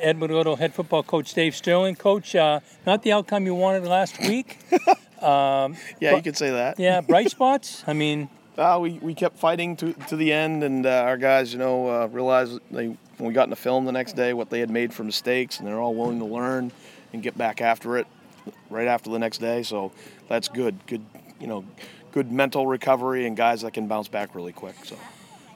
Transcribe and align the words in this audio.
Edward 0.00 0.30
Little 0.30 0.56
head 0.56 0.72
football 0.72 1.02
coach 1.02 1.34
Dave 1.34 1.56
Sterling. 1.56 1.96
Coach, 1.96 2.36
uh, 2.36 2.60
not 2.86 3.02
the 3.02 3.10
outcome 3.10 3.46
you 3.46 3.54
wanted 3.54 3.84
last 3.84 4.20
week. 4.20 4.58
um, 5.22 5.76
yeah, 6.00 6.14
you 6.14 6.22
could 6.22 6.36
say 6.36 6.50
that. 6.50 6.78
Yeah, 6.78 7.00
bright 7.00 7.30
spots. 7.32 7.82
I 7.86 7.92
mean, 7.92 8.28
uh, 8.56 8.78
we, 8.80 8.92
we 9.00 9.12
kept 9.12 9.38
fighting 9.38 9.74
to, 9.76 9.92
to 9.92 10.14
the 10.14 10.32
end, 10.32 10.62
and 10.62 10.86
uh, 10.86 11.02
our 11.04 11.16
guys, 11.16 11.52
you 11.52 11.58
know, 11.58 11.88
uh, 11.88 12.06
realized 12.06 12.60
they, 12.70 12.86
when 12.86 13.28
we 13.28 13.32
got 13.32 13.44
in 13.44 13.50
the 13.50 13.56
film 13.56 13.84
the 13.84 13.92
next 13.92 14.14
day 14.14 14.32
what 14.32 14.50
they 14.50 14.60
had 14.60 14.70
made 14.70 14.94
for 14.94 15.02
mistakes, 15.02 15.58
and 15.58 15.66
they're 15.66 15.80
all 15.80 15.94
willing 15.94 16.20
to 16.20 16.26
learn 16.26 16.70
and 17.12 17.20
get 17.22 17.36
back 17.36 17.60
after 17.60 17.96
it 17.96 18.06
right 18.70 18.86
after 18.86 19.10
the 19.10 19.18
next 19.18 19.38
day. 19.38 19.64
So 19.64 19.90
that's 20.28 20.46
good. 20.46 20.78
Good, 20.86 21.04
you 21.40 21.48
know, 21.48 21.64
good 22.12 22.30
mental 22.30 22.68
recovery 22.68 23.26
and 23.26 23.36
guys 23.36 23.62
that 23.62 23.72
can 23.72 23.88
bounce 23.88 24.06
back 24.06 24.34
really 24.36 24.52
quick. 24.52 24.76
So. 24.84 24.96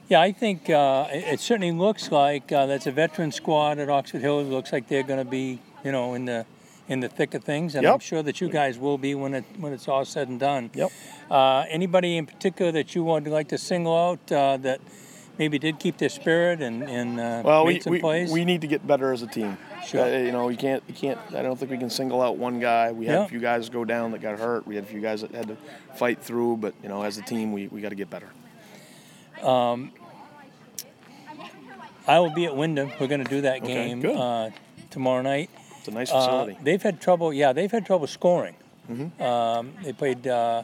Yeah, 0.09 0.21
I 0.21 0.31
think 0.31 0.69
uh, 0.69 1.07
it 1.11 1.41
certainly 1.41 1.71
looks 1.71 2.11
like 2.11 2.51
uh, 2.51 2.65
that's 2.65 2.87
a 2.87 2.91
veteran 2.91 3.33
squad 3.33 3.77
at 3.77 3.89
Oxford 3.89 4.21
Hill. 4.21 4.39
It 4.39 4.45
looks 4.45 4.71
like 4.71 4.87
they're 4.87 5.03
going 5.03 5.19
to 5.23 5.29
be, 5.29 5.59
you 5.83 5.91
know, 5.91 6.13
in 6.13 6.25
the 6.25 6.45
in 6.87 7.01
the 7.01 7.09
thick 7.09 7.33
of 7.33 7.43
things, 7.43 7.75
and 7.75 7.83
yep. 7.83 7.95
I'm 7.95 7.99
sure 7.99 8.23
that 8.23 8.39
you 8.39 8.47
guys 8.47 8.79
will 8.79 8.97
be 8.97 9.13
when 9.13 9.33
it 9.33 9.43
when 9.59 9.73
it's 9.73 9.89
all 9.89 10.05
said 10.05 10.29
and 10.29 10.39
done. 10.39 10.69
Yep. 10.73 10.91
Uh, 11.29 11.65
anybody 11.67 12.15
in 12.15 12.25
particular 12.25 12.71
that 12.71 12.95
you 12.95 13.03
would 13.03 13.27
like 13.27 13.49
to 13.49 13.57
single 13.57 13.97
out 13.97 14.31
uh, 14.31 14.55
that 14.57 14.79
maybe 15.37 15.59
did 15.59 15.79
keep 15.79 15.97
their 15.97 16.07
spirit 16.07 16.61
and, 16.61 16.83
and 16.83 17.19
uh, 17.19 17.41
well, 17.43 17.65
we, 17.65 17.81
we, 17.85 17.99
plays? 17.99 18.31
we 18.31 18.45
need 18.45 18.61
to 18.61 18.67
get 18.67 18.87
better 18.87 19.11
as 19.11 19.21
a 19.21 19.27
team. 19.27 19.57
Sure. 19.85 20.01
Uh, 20.01 20.17
you 20.19 20.31
know, 20.31 20.47
you 20.47 20.55
can't 20.55 20.81
you 20.87 20.93
can't. 20.93 21.19
I 21.35 21.41
don't 21.41 21.59
think 21.59 21.69
we 21.69 21.77
can 21.77 21.89
single 21.89 22.21
out 22.21 22.37
one 22.37 22.61
guy. 22.61 22.93
We 22.93 23.05
had 23.07 23.13
Yeah. 23.13 23.25
a 23.25 23.27
few 23.27 23.39
guys 23.41 23.67
go 23.67 23.83
down 23.83 24.11
that 24.11 24.21
got 24.21 24.39
hurt. 24.39 24.65
We 24.65 24.75
had 24.75 24.85
a 24.85 24.87
few 24.87 25.01
guys 25.01 25.19
that 25.19 25.31
had 25.31 25.49
to 25.49 25.57
fight 25.95 26.21
through. 26.21 26.57
But 26.57 26.73
you 26.81 26.87
know, 26.87 27.03
as 27.03 27.17
a 27.17 27.21
team, 27.21 27.51
we, 27.51 27.67
we 27.67 27.81
got 27.81 27.89
to 27.89 27.95
get 27.95 28.09
better. 28.09 28.29
I 32.07 32.19
will 32.19 32.29
be 32.33 32.45
at 32.45 32.55
Wyndham. 32.55 32.91
We're 32.99 33.07
going 33.07 33.23
to 33.23 33.29
do 33.29 33.41
that 33.41 33.63
game 33.63 34.01
good. 34.01 34.15
uh, 34.15 34.49
tomorrow 34.89 35.21
night. 35.21 35.49
It's 35.79 35.87
a 35.87 35.91
nice 35.91 36.11
Uh, 36.11 36.19
facility. 36.19 36.57
they've 36.63 36.81
had 36.81 37.01
trouble. 37.01 37.33
Yeah, 37.33 37.53
they've 37.53 37.71
had 37.71 37.85
trouble 37.85 38.07
scoring. 38.07 38.55
Mm-hmm. 38.91 39.21
Um, 39.21 39.73
they 39.83 39.93
played. 39.93 40.25
Uh, 40.27 40.63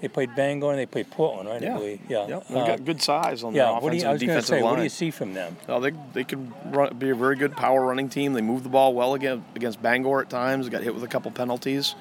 they 0.00 0.08
played 0.08 0.34
Bangor 0.34 0.70
and 0.70 0.78
they 0.78 0.84
played 0.86 1.10
Portland, 1.10 1.48
right? 1.48 1.62
I 1.62 1.66
yeah. 1.66 1.74
believe. 1.76 2.00
Yeah. 2.10 2.26
Yep. 2.26 2.48
They've 2.48 2.56
Uh, 2.58 2.66
got 2.66 2.84
good 2.84 3.00
size 3.00 3.42
on 3.42 3.54
yeah. 3.54 3.70
do 3.70 3.86
offensive 3.86 4.02
you, 4.02 4.08
I 4.08 4.12
was 4.12 4.20
and 4.22 4.28
defensive 4.28 4.48
say, 4.48 4.62
line. 4.62 4.70
what 4.70 4.76
do 4.76 4.82
you 4.82 4.88
see 4.90 5.10
from 5.10 5.32
them? 5.32 5.56
Oh, 5.66 5.80
they 5.80 5.92
they 6.12 6.24
could 6.24 6.52
run, 6.74 6.94
be 6.98 7.08
a 7.10 7.14
very 7.14 7.36
good 7.36 7.56
power 7.56 7.86
running 7.86 8.10
team. 8.10 8.34
They 8.34 8.42
move 8.42 8.64
the 8.64 8.68
ball 8.68 8.92
well 8.92 9.14
against 9.14 9.44
against 9.54 9.80
Bangor 9.82 10.20
at 10.20 10.28
times. 10.28 10.68
Got 10.68 10.82
hit 10.82 10.94
with 10.94 11.04
a 11.04 11.08
couple 11.08 11.30
penalties. 11.30 11.94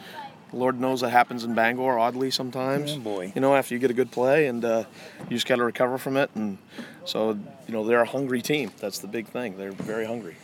Lord 0.53 0.79
knows 0.79 1.01
that 1.01 1.09
happens 1.09 1.43
in 1.43 1.53
Bangor 1.55 1.97
oddly 1.99 2.31
sometimes. 2.31 2.93
Oh, 2.93 2.99
boy. 2.99 3.31
You 3.35 3.41
know, 3.41 3.55
after 3.55 3.73
you 3.73 3.79
get 3.79 3.89
a 3.91 3.93
good 3.95 4.11
play 4.11 4.47
and 4.47 4.63
uh, 4.63 4.83
you 5.29 5.35
just 5.35 5.47
got 5.47 5.55
to 5.57 5.63
recover 5.63 5.97
from 5.97 6.15
it. 6.17 6.29
And 6.35 6.57
so, 7.05 7.31
you 7.67 7.73
know, 7.73 7.83
they're 7.85 8.01
a 8.01 8.05
hungry 8.05 8.41
team. 8.41 8.71
That's 8.79 8.99
the 8.99 9.07
big 9.07 9.27
thing. 9.27 9.57
They're 9.57 9.71
very 9.71 10.05
hungry. 10.05 10.35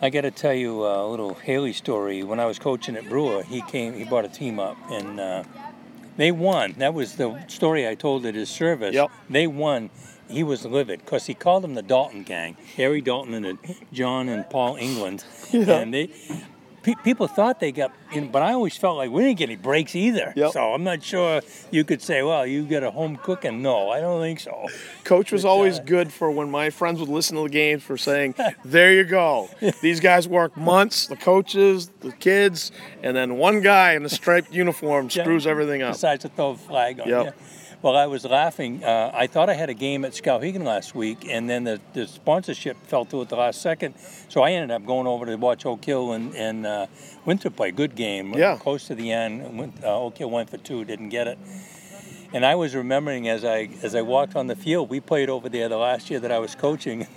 I 0.00 0.10
got 0.10 0.22
to 0.22 0.30
tell 0.32 0.54
you 0.54 0.84
a 0.84 1.06
little 1.08 1.34
Haley 1.34 1.72
story. 1.72 2.22
When 2.24 2.40
I 2.40 2.46
was 2.46 2.58
coaching 2.58 2.96
at 2.96 3.08
Brewer, 3.08 3.42
he 3.44 3.62
came, 3.62 3.94
he 3.94 4.04
brought 4.04 4.24
a 4.24 4.28
team 4.28 4.58
up, 4.58 4.76
and 4.90 5.20
uh, 5.20 5.44
they 6.16 6.32
won. 6.32 6.72
That 6.78 6.92
was 6.92 7.14
the 7.16 7.44
story 7.46 7.86
I 7.86 7.94
told 7.94 8.26
at 8.26 8.34
his 8.34 8.48
service. 8.50 8.94
Yep. 8.94 9.10
They 9.30 9.46
won. 9.46 9.90
He 10.28 10.42
was 10.42 10.64
livid 10.64 11.00
because 11.04 11.26
he 11.26 11.34
called 11.34 11.62
them 11.62 11.74
the 11.74 11.82
Dalton 11.82 12.22
Gang, 12.24 12.56
Harry 12.76 13.00
Dalton 13.00 13.34
and 13.34 13.46
uh, 13.46 13.72
John 13.92 14.28
and 14.28 14.48
Paul 14.50 14.76
England, 14.76 15.24
Yeah. 15.52 15.78
and 15.78 15.94
they. 15.94 16.10
pe- 16.82 16.94
People 17.04 17.28
thought 17.28 17.60
they 17.60 17.70
got, 17.70 17.92
but 18.32 18.42
I 18.42 18.52
always 18.52 18.76
felt 18.76 18.96
like 18.96 19.10
we 19.10 19.22
didn't 19.22 19.38
get 19.38 19.48
any 19.48 19.56
breaks 19.56 19.94
either. 19.94 20.32
Yep. 20.36 20.52
So 20.52 20.72
I'm 20.74 20.84
not 20.84 21.02
sure 21.02 21.40
you 21.70 21.84
could 21.84 22.02
say, 22.02 22.22
well, 22.22 22.46
you 22.46 22.64
get 22.64 22.82
a 22.82 22.90
home 22.90 23.16
cooking. 23.16 23.62
No, 23.62 23.90
I 23.90 24.00
don't 24.00 24.20
think 24.20 24.40
so. 24.40 24.68
Coach 25.04 25.32
was 25.32 25.44
always 25.44 25.78
uh, 25.78 25.82
good 25.84 26.12
for 26.12 26.30
when 26.30 26.50
my 26.50 26.70
friends 26.70 27.00
would 27.00 27.08
listen 27.08 27.36
to 27.36 27.42
the 27.44 27.48
games 27.48 27.82
for 27.82 27.96
saying, 27.96 28.34
"There 28.64 28.92
you 28.92 29.04
go. 29.04 29.48
These 29.82 30.00
guys 30.00 30.28
work 30.28 30.56
months. 30.56 31.06
The 31.06 31.16
coaches, 31.16 31.90
the 32.00 32.12
kids, 32.12 32.70
and 33.02 33.16
then 33.16 33.36
one 33.36 33.60
guy 33.60 33.92
in 33.94 34.04
a 34.04 34.08
striped 34.08 34.52
uniform 34.52 35.08
Yeah. 35.10 35.22
screws 35.24 35.46
everything 35.46 35.82
up." 35.82 35.94
Decides 35.94 36.22
to 36.22 36.28
throw 36.28 36.50
a 36.50 36.56
flag 36.56 37.00
on 37.00 37.08
Yep. 37.08 37.24
you. 37.26 37.32
Well, 37.82 37.96
I 37.96 38.06
was 38.06 38.24
laughing. 38.24 38.84
Uh, 38.84 39.10
I 39.12 39.26
thought 39.26 39.50
I 39.50 39.54
had 39.54 39.68
a 39.68 39.74
game 39.74 40.04
at 40.04 40.12
Skowhegan 40.12 40.62
last 40.62 40.94
week, 40.94 41.26
and 41.28 41.50
then 41.50 41.64
the, 41.64 41.80
the 41.94 42.06
sponsorship 42.06 42.76
fell 42.86 43.04
through 43.04 43.22
at 43.22 43.28
the 43.28 43.34
last 43.34 43.60
second. 43.60 43.94
So 44.28 44.40
I 44.42 44.52
ended 44.52 44.70
up 44.70 44.86
going 44.86 45.08
over 45.08 45.26
to 45.26 45.34
watch 45.34 45.66
Oak 45.66 45.84
Hill 45.84 46.12
and, 46.12 46.32
and 46.36 46.64
uh, 46.64 46.86
Winthrop 47.24 47.56
play. 47.56 47.72
Good 47.72 47.96
game. 47.96 48.01
Yeah. 48.36 48.56
Close 48.56 48.86
to 48.88 48.94
the 48.94 49.10
end. 49.12 49.58
Went, 49.58 49.84
uh, 49.84 50.10
Hill 50.10 50.30
went 50.30 50.50
for 50.50 50.58
two, 50.58 50.84
didn't 50.84 51.10
get 51.10 51.26
it. 51.26 51.38
And 52.34 52.46
I 52.46 52.54
was 52.54 52.74
remembering 52.74 53.28
as 53.28 53.44
I 53.44 53.68
as 53.82 53.94
I 53.94 54.02
walked 54.02 54.36
on 54.36 54.46
the 54.46 54.56
field, 54.56 54.88
we 54.88 55.00
played 55.00 55.28
over 55.28 55.48
there 55.48 55.68
the 55.68 55.76
last 55.76 56.10
year 56.10 56.20
that 56.20 56.32
I 56.32 56.38
was 56.38 56.54
coaching. 56.54 57.06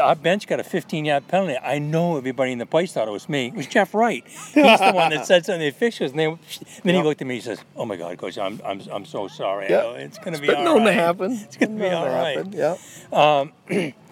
Our 0.00 0.16
bench 0.16 0.48
got 0.48 0.58
a 0.58 0.64
15 0.64 1.04
yard 1.04 1.28
penalty. 1.28 1.56
I 1.62 1.78
know 1.78 2.16
everybody 2.16 2.50
in 2.50 2.58
the 2.58 2.66
place 2.66 2.92
thought 2.92 3.06
it 3.06 3.12
was 3.12 3.28
me. 3.28 3.46
It 3.46 3.54
was 3.54 3.66
Jeff 3.68 3.94
Wright. 3.94 4.24
He's 4.26 4.54
the 4.54 4.90
one 4.92 5.10
that 5.10 5.26
said 5.26 5.46
something 5.46 5.60
to 5.60 5.64
the 5.64 5.68
officials. 5.68 6.10
And 6.10 6.18
they, 6.18 6.38
then 6.82 6.94
he 6.96 7.02
looked 7.02 7.20
at 7.20 7.26
me 7.28 7.36
and 7.36 7.44
says, 7.44 7.60
Oh 7.76 7.84
my 7.84 7.94
God, 7.94 8.18
coach, 8.18 8.36
I'm, 8.36 8.60
I'm, 8.64 8.80
I'm 8.90 9.04
so 9.04 9.28
sorry. 9.28 9.68
Go, 9.68 9.94
It's 9.96 10.18
going 10.18 10.34
to 10.34 10.40
be 10.40 10.52
all 10.52 10.78
right. 10.78 10.92
happen. 10.92 11.32
It's 11.32 11.56
going 11.56 11.78
to 11.78 11.84
be 11.84 11.88
all 11.88 12.04
to 12.06 12.10
right. 12.10 12.36
happen. 12.36 12.52
Yeah. 12.52 13.92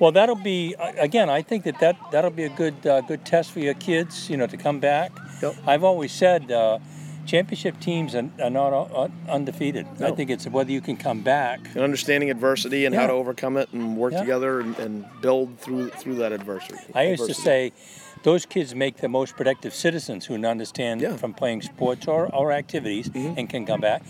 Well, 0.00 0.12
that'll 0.12 0.34
be 0.34 0.74
again. 0.98 1.30
I 1.30 1.42
think 1.42 1.64
that, 1.64 1.78
that 1.80 1.96
that'll 2.10 2.30
be 2.30 2.44
a 2.44 2.48
good 2.48 2.84
uh, 2.86 3.00
good 3.02 3.24
test 3.24 3.52
for 3.52 3.60
your 3.60 3.74
kids. 3.74 4.28
You 4.28 4.36
know, 4.36 4.46
to 4.46 4.56
come 4.56 4.80
back. 4.80 5.12
Yep. 5.42 5.54
I've 5.66 5.84
always 5.84 6.10
said 6.12 6.50
uh, 6.50 6.78
championship 7.26 7.78
teams 7.80 8.14
are, 8.14 8.28
are 8.42 8.50
not 8.50 8.72
uh, 8.72 9.08
undefeated. 9.28 9.86
I 10.00 10.10
think 10.10 10.30
it's 10.30 10.46
whether 10.48 10.70
you 10.72 10.80
can 10.80 10.96
come 10.96 11.20
back. 11.22 11.60
and 11.74 11.78
understanding 11.82 12.30
adversity 12.30 12.84
and 12.86 12.94
how 12.94 13.06
to 13.06 13.12
overcome 13.12 13.56
it 13.56 13.72
and 13.72 13.96
work 13.96 14.12
Yeah. 14.12 14.20
together 14.20 14.60
and, 14.60 14.76
and 14.78 15.04
build 15.20 15.58
through 15.58 15.90
through 15.90 16.16
that 16.16 16.32
adversity. 16.32 16.78
I 16.94 17.06
used 17.08 17.26
to 17.26 17.34
say 17.34 17.72
those 18.24 18.46
kids 18.46 18.74
make 18.74 18.96
the 18.98 19.08
most 19.08 19.36
productive 19.36 19.74
citizens 19.74 20.26
who 20.26 20.34
understand 20.44 21.00
Yeah. 21.00 21.08
Mm-hmm. 21.10 21.16
from 21.18 21.34
playing 21.34 21.62
sports 21.62 22.06
or, 22.08 22.34
or 22.34 22.52
activities 22.52 23.10
and 23.14 23.48
can 23.48 23.64
come 23.66 23.80
back. 23.80 24.02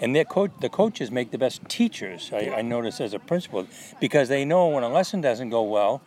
And 0.00 0.16
their 0.16 0.24
coach, 0.24 0.52
the 0.60 0.68
coaches 0.68 1.10
make 1.10 1.30
the 1.30 1.38
best 1.38 1.68
teachers. 1.68 2.30
I, 2.32 2.50
I 2.56 2.62
notice 2.62 3.00
as 3.00 3.12
a 3.12 3.18
principal 3.18 3.66
because 4.00 4.28
they 4.28 4.44
know 4.44 4.68
when 4.68 4.82
a 4.82 4.88
lesson 4.88 5.20
doesn't 5.20 5.50
go 5.50 5.62
well, 5.62 6.02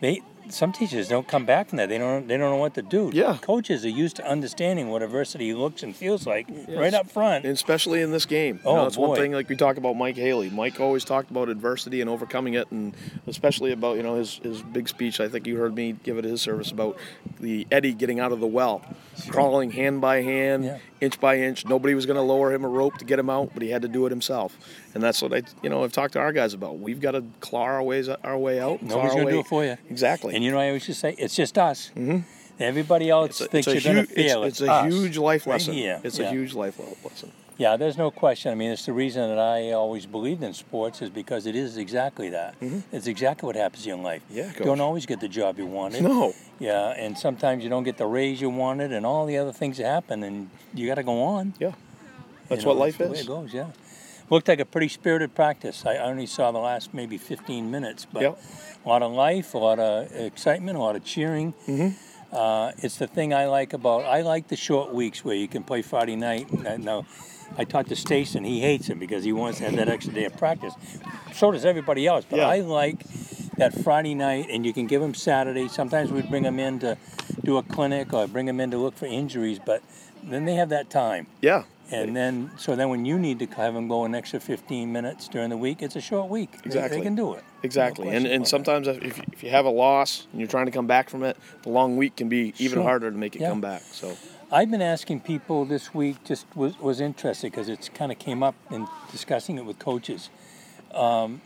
they 0.00 0.22
some 0.48 0.72
teachers 0.72 1.08
don't 1.08 1.26
come 1.26 1.44
back 1.46 1.68
from 1.68 1.78
that. 1.78 1.88
They 1.88 1.98
don't 1.98 2.26
they 2.28 2.36
don't 2.36 2.50
know 2.50 2.56
what 2.56 2.74
to 2.74 2.82
do. 2.82 3.10
Yeah. 3.12 3.38
coaches 3.40 3.84
are 3.84 3.88
used 3.88 4.16
to 4.16 4.26
understanding 4.26 4.90
what 4.90 5.02
adversity 5.02 5.54
looks 5.54 5.82
and 5.82 5.94
feels 5.96 6.26
like 6.26 6.46
right 6.68 6.92
up 6.94 7.10
front. 7.10 7.44
And 7.44 7.54
especially 7.54 8.02
in 8.02 8.10
this 8.12 8.26
game. 8.26 8.60
Oh, 8.64 8.70
you 8.70 8.76
know, 8.76 8.86
it's 8.86 8.96
boy. 8.96 9.08
one 9.08 9.16
thing 9.18 9.32
like 9.32 9.48
we 9.48 9.56
talk 9.56 9.76
about 9.76 9.94
Mike 9.96 10.16
Haley. 10.16 10.50
Mike 10.50 10.80
always 10.80 11.04
talked 11.04 11.30
about 11.30 11.48
adversity 11.48 12.00
and 12.00 12.10
overcoming 12.10 12.54
it, 12.54 12.70
and 12.70 12.94
especially 13.26 13.72
about 13.72 13.96
you 13.96 14.02
know 14.02 14.16
his 14.16 14.38
his 14.42 14.62
big 14.62 14.88
speech. 14.88 15.20
I 15.20 15.28
think 15.28 15.46
you 15.46 15.56
heard 15.56 15.74
me 15.74 15.92
give 16.02 16.18
it 16.18 16.24
his 16.24 16.42
service 16.42 16.70
about 16.70 16.96
the 17.40 17.66
Eddie 17.70 17.94
getting 17.94 18.20
out 18.20 18.32
of 18.32 18.40
the 18.40 18.46
well, 18.46 18.82
crawling 19.28 19.70
hand 19.70 20.00
by 20.00 20.22
hand, 20.22 20.64
Yeah. 20.64 20.78
inch 21.00 21.18
by 21.20 21.38
inch. 21.38 21.64
Nobody 21.66 21.94
was 21.94 22.06
going 22.06 22.16
to 22.16 22.22
lower 22.22 22.52
him 22.52 22.64
a 22.64 22.68
rope 22.68 22.98
to 22.98 23.04
get 23.04 23.18
him 23.18 23.30
out, 23.30 23.50
but 23.54 23.62
he 23.62 23.70
had 23.70 23.82
to 23.82 23.88
do 23.88 24.06
it 24.06 24.10
himself. 24.10 24.56
And 24.94 25.02
that's 25.02 25.22
what 25.22 25.32
I 25.32 25.42
you 25.62 25.70
know 25.70 25.84
I've 25.84 25.92
talked 25.92 26.12
to 26.14 26.18
our 26.20 26.32
guys 26.32 26.54
about. 26.54 26.78
We've 26.78 27.00
got 27.00 27.12
to 27.12 27.24
claw 27.40 27.62
our 27.62 27.82
ways 27.82 28.08
our 28.08 28.36
way 28.38 28.60
out. 28.60 28.82
Nobody's 28.82 29.14
gonna 29.14 29.30
do 29.30 29.40
it 29.40 29.46
for 29.46 29.64
you. 29.64 29.76
Exactly. 29.90 30.34
And 30.34 30.44
you 30.44 30.50
know, 30.50 30.58
I 30.58 30.68
always 30.68 30.86
just 30.86 31.00
say 31.00 31.14
it's 31.18 31.34
just 31.34 31.56
us. 31.58 31.90
Mm-hmm. 31.96 32.18
Everybody 32.60 33.08
else 33.10 33.40
a, 33.40 33.46
thinks 33.46 33.66
it's 33.66 33.84
a 33.84 33.88
you're 33.88 33.98
huge, 34.02 34.08
to 34.10 34.14
fail. 34.14 34.42
it's, 34.44 34.60
it's 34.60 34.68
a 34.68 34.72
us, 34.72 34.92
huge 34.92 35.18
life 35.18 35.46
lesson. 35.46 35.74
here. 35.74 36.00
It's 36.04 36.18
Yeah. 36.18 36.26
a 36.26 36.30
huge 36.30 36.54
life 36.54 36.78
lesson. 37.04 37.32
Yeah, 37.58 37.76
there's 37.76 37.96
no 37.98 38.10
question. 38.10 38.50
I 38.50 38.54
mean, 38.54 38.70
it's 38.70 38.86
the 38.86 38.92
reason 38.92 39.28
that 39.28 39.38
I 39.38 39.72
always 39.72 40.04
believed 40.06 40.42
in 40.42 40.52
sports 40.52 41.00
is 41.02 41.10
because 41.10 41.46
it 41.46 41.54
is 41.54 41.76
exactly 41.76 42.30
that. 42.30 42.54
It's 42.92 43.06
exactly 43.06 43.46
what 43.46 43.56
happens 43.56 43.86
in 43.86 44.02
life. 44.02 44.22
Mm-hmm. 44.28 44.36
Yeah, 44.38 44.52
you 44.58 44.64
don't 44.64 44.80
always 44.80 45.06
get 45.06 45.20
the 45.20 45.28
job 45.28 45.58
you 45.58 45.66
wanted. 45.66 46.02
No. 46.02 46.34
Yeah, 46.58 46.88
and 46.90 47.16
sometimes 47.16 47.62
you 47.62 47.70
don't 47.70 47.84
get 47.84 47.98
the 47.98 48.06
raise 48.06 48.40
you 48.40 48.50
wanted, 48.50 48.92
and 48.92 49.04
all 49.06 49.26
the 49.26 49.38
other 49.38 49.52
things 49.52 49.78
that 49.78 49.86
happen, 49.86 50.22
and 50.22 50.50
you 50.74 50.86
got 50.86 50.96
to 50.96 51.02
go 51.02 51.22
on. 51.22 51.54
Yeah. 51.58 51.72
That's 52.48 52.62
You 52.62 52.66
know, 52.68 52.74
what 52.74 52.80
life 52.80 53.00
is. 53.00 53.08
the 53.08 53.12
way 53.12 53.18
it 53.20 53.26
goes. 53.26 53.52
Yeah. 53.54 53.66
Looked 54.32 54.48
like 54.48 54.60
a 54.60 54.64
pretty 54.64 54.88
spirited 54.88 55.34
practice. 55.34 55.84
I 55.84 55.98
only 55.98 56.24
saw 56.24 56.52
the 56.52 56.58
last 56.58 56.94
maybe 56.94 57.18
15 57.18 57.70
minutes, 57.70 58.06
but 58.10 58.22
Yep. 58.22 58.42
a 58.82 58.88
lot 58.88 59.02
of 59.02 59.12
life, 59.12 59.52
a 59.52 59.58
lot 59.58 59.78
of 59.78 60.10
excitement, 60.10 60.78
a 60.78 60.80
lot 60.80 60.96
of 60.96 61.04
cheering. 61.04 61.52
Mm-hmm. 61.68 62.34
Uh, 62.34 62.72
it's 62.78 62.96
the 62.96 63.06
thing 63.06 63.34
I 63.34 63.46
like 63.46 63.74
about. 63.74 64.06
I 64.06 64.22
like 64.22 64.48
the 64.48 64.56
short 64.56 64.94
weeks 64.94 65.22
where 65.22 65.36
you 65.36 65.48
can 65.48 65.62
play 65.62 65.82
Friday 65.82 66.16
night. 66.16 66.46
Uh, 66.66 66.78
Now, 66.78 67.04
I 67.58 67.64
talked 67.64 67.90
to 67.90 67.94
Stason. 67.94 68.46
He 68.46 68.62
hates 68.62 68.88
it 68.88 68.98
because 68.98 69.22
he 69.22 69.34
wants 69.34 69.58
to 69.58 69.64
have 69.66 69.76
that 69.76 69.90
extra 69.90 70.14
day 70.14 70.24
of 70.24 70.34
practice. 70.38 70.72
So 71.34 71.50
does 71.50 71.66
everybody 71.66 72.06
else. 72.06 72.24
But 72.24 72.38
Yeah. 72.38 72.48
I 72.48 72.60
like 72.60 73.04
that 73.58 73.74
Friday 73.84 74.14
night, 74.14 74.46
and 74.48 74.64
you 74.64 74.72
can 74.72 74.86
give 74.86 75.02
them 75.02 75.12
Saturday. 75.12 75.68
Sometimes 75.68 76.10
we 76.10 76.22
bring 76.22 76.44
them 76.44 76.58
in 76.58 76.78
to 76.78 76.96
do 77.44 77.58
a 77.58 77.62
clinic 77.62 78.14
or 78.14 78.26
bring 78.26 78.46
them 78.46 78.60
in 78.60 78.70
to 78.70 78.78
look 78.78 78.96
for 78.96 79.04
injuries, 79.04 79.58
but 79.58 79.82
then 80.22 80.46
they 80.46 80.54
have 80.54 80.70
that 80.70 80.88
time. 80.88 81.26
Yeah. 81.42 81.64
And 81.92 82.16
then, 82.16 82.50
so 82.56 82.74
then 82.74 82.88
when 82.88 83.04
you 83.04 83.18
need 83.18 83.38
to 83.40 83.46
have 83.56 83.74
them 83.74 83.88
go 83.88 84.04
an 84.04 84.14
extra 84.14 84.40
15 84.40 84.90
minutes 84.92 85.28
during 85.28 85.50
the 85.50 85.56
week, 85.56 85.82
it's 85.82 85.96
a 85.96 86.00
short 86.00 86.30
week. 86.30 86.50
Exactly. 86.64 86.98
They, 86.98 87.04
can 87.04 87.14
do 87.14 87.34
it. 87.34 87.44
Exactly, 87.62 88.06
No 88.06 88.12
and 88.12 88.26
and 88.26 88.34
about 88.36 88.48
sometimes 88.48 88.88
if 88.88 89.18
you, 89.18 89.24
if 89.32 89.42
you 89.42 89.50
have 89.50 89.66
a 89.66 89.70
loss 89.70 90.26
and 90.32 90.40
you're 90.40 90.48
trying 90.48 90.66
to 90.66 90.72
come 90.72 90.86
back 90.86 91.10
from 91.10 91.22
it, 91.22 91.36
the 91.62 91.68
long 91.68 91.96
week 91.96 92.16
can 92.16 92.28
be 92.28 92.54
even 92.58 92.76
Sure. 92.78 92.82
harder 92.82 93.10
to 93.10 93.16
make 93.16 93.36
it 93.36 93.42
Yeah. 93.42 93.50
come 93.50 93.60
back. 93.60 93.82
So. 93.92 94.16
I've 94.50 94.70
been 94.70 94.82
asking 94.82 95.20
people 95.20 95.64
this 95.64 95.94
week, 95.94 96.22
just 96.24 96.46
was, 96.54 96.78
was 96.78 97.00
interested 97.00 97.50
because 97.50 97.68
it's 97.68 97.88
kind 97.88 98.12
of 98.12 98.18
came 98.18 98.42
up 98.42 98.54
in 98.70 98.86
discussing 99.10 99.56
it 99.58 99.64
with 99.64 99.78
coaches. 99.78 100.28
Um, 100.94 101.40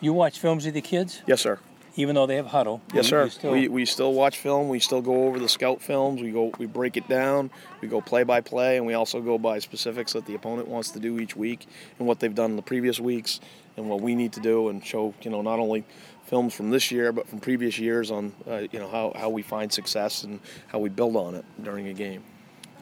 you 0.00 0.12
watch 0.12 0.38
films 0.40 0.64
with 0.64 0.74
the 0.74 0.80
kids? 0.80 1.22
yes, 1.26 1.40
sir. 1.40 1.58
Even 1.96 2.14
though 2.14 2.26
they 2.26 2.36
have 2.36 2.46
huddle. 2.46 2.80
Yes, 2.94 3.08
sir. 3.08 3.28
still- 3.28 3.52
we, 3.52 3.68
we 3.68 3.84
still 3.84 4.12
watch 4.12 4.38
film. 4.38 4.68
We 4.68 4.78
still 4.78 5.02
go 5.02 5.24
over 5.26 5.38
the 5.38 5.48
scout 5.48 5.82
films. 5.82 6.22
We 6.22 6.30
go 6.30 6.52
we 6.58 6.66
break 6.66 6.96
it 6.96 7.08
down. 7.08 7.50
We 7.80 7.88
go 7.88 8.00
play 8.00 8.22
by 8.22 8.40
play, 8.40 8.76
and 8.76 8.86
we 8.86 8.94
also 8.94 9.20
go 9.20 9.38
by 9.38 9.58
specifics 9.58 10.12
that 10.14 10.26
the 10.26 10.34
opponent 10.34 10.68
wants 10.68 10.90
to 10.92 11.00
do 11.00 11.18
each 11.18 11.36
week 11.36 11.66
and 11.98 12.06
what 12.08 12.20
they've 12.20 12.34
done 12.34 12.50
in 12.50 12.56
the 12.56 12.62
previous 12.62 12.98
weeks 13.00 13.40
and 13.76 13.88
what 13.88 14.00
we 14.00 14.14
need 14.14 14.32
to 14.34 14.40
do 14.40 14.68
and 14.68 14.84
show 14.84 15.14
you 15.22 15.30
know 15.30 15.42
not 15.42 15.58
only 15.58 15.84
films 16.24 16.54
from 16.54 16.70
this 16.70 16.90
year 16.90 17.12
but 17.12 17.26
from 17.28 17.40
previous 17.40 17.78
years 17.78 18.10
on 18.10 18.32
uh, 18.48 18.62
you 18.70 18.78
know 18.78 18.88
how, 18.88 19.12
how 19.16 19.28
we 19.28 19.42
find 19.42 19.72
success 19.72 20.24
and 20.24 20.40
how 20.68 20.78
we 20.78 20.88
build 20.88 21.16
on 21.16 21.34
it 21.34 21.44
during 21.62 21.88
a 21.88 21.92
game. 21.92 22.22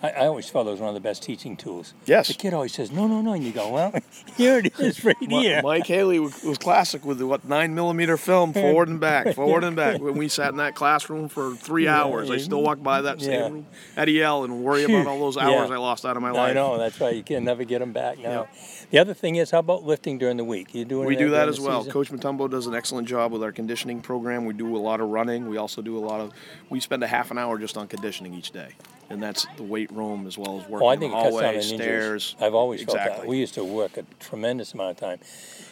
I, 0.03 0.11
I 0.11 0.27
always 0.27 0.49
felt 0.49 0.67
it 0.67 0.71
was 0.71 0.81
one 0.81 0.89
of 0.89 0.95
the 0.95 1.01
best 1.01 1.23
teaching 1.23 1.57
tools. 1.57 1.95
Yes. 2.07 2.29
The 2.29 2.35
kid 2.35 2.55
always 2.55 2.73
says, 2.73 2.91
no, 2.91 3.07
no, 3.07 3.21
no. 3.21 3.35
And 3.35 3.45
you 3.45 3.53
go, 3.53 3.71
well, 3.71 3.93
here 4.37 4.59
it 4.59 4.79
is 4.81 5.05
right 5.05 5.17
here. 5.21 5.61
Mike 5.65 5.87
Haley 5.87 6.19
was 6.19 6.43
was 6.43 6.59
classic 6.59 7.05
with 7.05 7.19
the 7.19 7.27
what 7.27 7.45
nine 7.45 7.75
millimeter 7.75 8.17
film 8.17 8.53
forward 8.53 8.89
and 8.89 8.99
back, 9.01 9.35
forward 9.35 9.65
and 9.65 9.77
back. 9.77 10.01
When 10.01 10.15
we 10.17 10.29
sat 10.29 10.51
in 10.51 10.57
that 10.57 10.75
classroom 10.75 11.29
for 11.29 11.55
three 11.55 11.85
Yeah, 11.85 12.03
hours, 12.03 12.31
I 12.31 12.39
still 12.39 12.63
walk 12.63 12.83
by 12.83 13.03
that 13.03 13.21
same 13.21 13.31
yeah. 13.33 13.49
room 13.49 13.67
at 13.97 14.09
EL 14.09 14.45
and 14.45 14.63
worry 14.65 14.85
about 14.85 15.07
all 15.07 15.19
those 15.21 15.37
hours 15.37 15.69
Yeah. 15.69 15.75
I 15.75 15.79
lost 15.79 16.05
out 16.07 16.17
of 16.17 16.23
my 16.23 16.31
life. 16.31 16.51
I 16.51 16.53
know, 16.55 16.79
that's 16.79 17.01
right. 17.01 17.15
You 17.15 17.23
can 17.23 17.45
never 17.45 17.65
get 17.65 17.81
them 17.81 17.93
back 17.93 18.19
now. 18.19 18.49
The 18.91 18.99
other 18.99 19.15
thing 19.15 19.37
is, 19.37 19.51
how 19.53 19.59
about 19.61 19.85
lifting 19.85 20.19
during 20.19 20.37
the 20.37 20.45
week? 20.45 20.75
You 20.75 20.85
doing 20.85 21.07
We 21.07 21.15
do 21.17 21.31
that 21.31 21.49
as 21.49 21.61
well. 21.61 21.81
season? 21.81 21.93
Coach 21.93 22.11
Matumbo 22.11 22.51
does 22.51 22.67
an 22.67 22.75
excellent 22.75 23.07
job 23.07 23.31
with 23.33 23.43
our 23.43 23.53
conditioning 23.53 24.01
program. 24.01 24.47
We 24.47 24.55
do 24.55 24.75
a 24.77 24.79
lot 24.79 25.01
of 25.01 25.09
running. 25.11 25.49
We 25.49 25.59
also 25.59 25.81
do 25.83 25.97
a 25.97 26.01
lot 26.05 26.21
of. 26.21 26.33
We 26.71 26.81
spend 26.81 27.05
a 27.05 27.07
half 27.07 27.31
an 27.31 27.39
hour 27.39 27.59
just 27.59 27.77
on 27.77 27.87
conditioning 27.87 28.35
each 28.35 28.51
day, 28.51 28.71
and 29.09 29.23
that's 29.23 29.47
the 29.57 29.63
weight 29.63 29.90
room 29.93 30.27
as 30.27 30.37
well 30.39 30.61
as 30.61 30.69
working 30.69 30.87
Oh, 30.87 30.91
I 30.91 30.95
in 30.95 31.01
think 31.01 31.13
the 31.13 31.19
it 31.19 31.23
cuts 31.23 31.37
down 31.37 31.45
on 31.45 31.55
hallway, 31.55 31.61
stairs. 31.77 32.37
I've 32.41 32.55
always 32.55 32.83
felt 32.85 32.97
that. 32.99 33.27
We 33.27 33.39
used 33.39 33.55
to 33.55 33.65
work 33.65 33.97
a 33.97 34.05
tremendous 34.19 34.75
amount 34.75 34.91
of 34.93 34.97
time. 34.99 35.19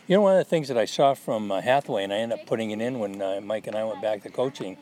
You 0.06 0.16
know, 0.16 0.22
one 0.22 0.32
of 0.32 0.38
the 0.38 0.44
things 0.48 0.68
that 0.68 0.78
I 0.78 0.84
saw 0.86 1.14
from 1.14 1.50
uh, 1.52 1.60
Hathaway, 1.60 2.04
and 2.04 2.12
I 2.12 2.16
ended 2.16 2.38
up 2.40 2.46
putting 2.46 2.70
it 2.70 2.80
in 2.80 2.98
when 2.98 3.20
uh, 3.20 3.40
Mike 3.42 3.66
and 3.66 3.76
I 3.76 3.84
went 3.84 4.00
back 4.02 4.22
to 4.22 4.30
coaching, 4.30 4.76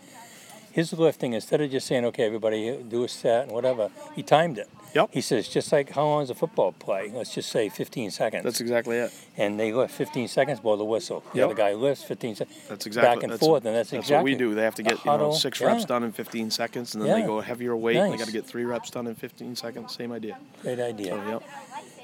his 0.76 0.93
lifting, 0.93 1.32
instead 1.32 1.62
of 1.62 1.70
just 1.70 1.87
saying, 1.87 2.05
okay, 2.05 2.25
everybody 2.25 2.69
uh, 2.69 2.76
do 2.87 3.02
a 3.02 3.08
set 3.08 3.44
and 3.44 3.52
whatever, 3.52 3.88
he 4.14 4.23
timed 4.23 4.58
it. 4.58 4.69
Yep. 4.94 5.08
He 5.11 5.23
says, 5.23 5.49
just 5.49 5.73
like 5.73 5.88
how 5.90 6.05
long 6.05 6.23
is 6.23 6.28
a 6.28 6.34
football 6.34 6.73
play? 6.73 7.11
Let's 7.14 7.34
just 7.34 7.49
say 7.50 7.70
15 7.70 8.11
seconds. 8.11 8.44
That's 8.44 8.61
exactly 8.61 8.99
it. 8.99 9.11
and 9.38 9.58
they 9.58 9.73
lift 9.73 9.94
15 9.94 10.28
seconds, 10.28 10.61
blow 10.61 10.76
the 10.76 10.84
whistle. 10.84 11.25
The 11.32 11.38
Yep. 11.38 11.44
other 11.46 11.55
guy 11.55 11.73
lifts 11.73 12.05
15 12.05 12.34
seconds. 12.37 12.58
That's 12.69 12.84
exactly 12.84 13.14
back 13.17 13.23
and 13.23 13.32
that's, 13.32 13.40
forth, 13.40 13.64
and 13.64 13.75
that's, 13.75 13.90
that's 13.90 14.05
exactly 14.05 14.32
what 14.32 14.38
we 14.38 14.44
do. 14.46 14.55
They 14.55 14.62
have 14.64 14.75
to 14.75 14.82
get 14.82 15.02
you 15.02 15.11
know 15.17 15.32
six 15.32 15.61
yeah, 15.62 15.69
reps 15.69 15.87
done 15.87 16.02
in 16.05 16.12
15 16.12 16.50
seconds, 16.50 16.94
and 16.94 17.02
then 17.02 17.11
they 17.11 17.20
Yeah. 17.20 17.26
go 17.26 17.40
heavier 17.40 17.75
weight. 17.75 17.96
and 17.96 18.12
They 18.12 18.19
got 18.19 18.26
to 18.26 18.32
get 18.32 18.44
three 18.46 18.64
reps 18.67 18.90
done 18.90 19.06
in 19.06 19.14
15 19.14 19.56
seconds. 19.56 19.94
Same 19.94 20.12
idea. 20.12 20.38
Great 20.62 20.78
idea. 20.81 21.12
So, 21.12 21.31
yep. 21.31 21.43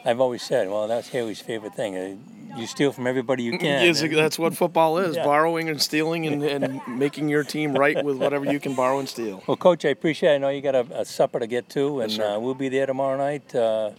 I've 0.06 0.20
always 0.20 0.42
said, 0.42 0.68
well, 0.70 0.88
that's 0.88 1.08
Haley's 1.08 1.40
favorite 1.40 1.74
thing. 1.74 1.96
Uh, 1.96 2.16
You 2.56 2.66
steal 2.66 2.92
from 2.92 3.06
everybody 3.06 3.42
you 3.44 3.52
can. 3.58 3.84
Yes, 3.84 4.02
and- 4.02 4.14
that's 4.14 4.38
what 4.38 4.54
football 4.56 4.98
is: 4.98 5.16
Yeah. 5.16 5.24
borrowing 5.24 5.68
and 5.68 5.80
stealing, 5.80 6.26
and, 6.26 6.42
and 6.42 6.80
making 6.98 7.28
your 7.28 7.44
team 7.44 7.72
right 7.74 8.02
with 8.04 8.16
whatever 8.18 8.44
you 8.50 8.60
can 8.60 8.74
borrow 8.74 8.98
and 8.98 9.08
steal. 9.08 9.42
Well, 9.46 9.56
Coach, 9.56 9.84
I 9.84 9.88
appreciate 9.88 10.32
it. 10.32 10.34
I 10.34 10.38
know 10.38 10.48
you 10.50 10.60
got 10.60 10.74
a, 10.74 10.86
a 11.00 11.04
supper 11.04 11.40
to 11.40 11.46
get 11.46 11.68
to, 11.70 12.00
and 12.00 12.12
Yes, 12.12 12.20
uh, 12.20 12.38
we'll 12.40 12.54
be 12.54 12.68
there 12.68 12.86
tomorrow 12.86 13.16
night, 13.16 13.54
uh, 13.54 13.92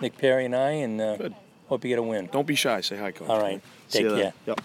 Nick 0.00 0.18
Perry 0.18 0.44
and 0.44 0.54
I, 0.54 0.70
and 0.72 1.00
uh, 1.00 1.16
Good. 1.16 1.34
hope 1.68 1.84
you 1.84 1.88
get 1.88 1.98
a 1.98 2.02
win. 2.02 2.28
Don't 2.30 2.46
be 2.46 2.54
shy. 2.54 2.80
Say 2.82 2.96
hi, 2.98 3.12
coach. 3.12 3.28
All 3.28 3.40
right. 3.40 3.62
See 3.88 3.98
Take 4.00 4.04
you 4.04 4.10
then. 4.10 4.20
care. 4.20 4.32
Yep. 4.46 4.60